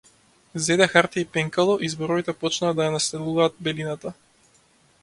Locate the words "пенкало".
1.35-1.75